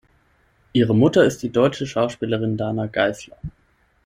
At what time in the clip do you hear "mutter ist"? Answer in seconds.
0.95-1.43